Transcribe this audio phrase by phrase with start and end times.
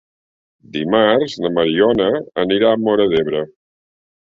[0.77, 2.09] Dimarts na Mariona
[2.47, 3.47] anirà a Móra d'Ebre.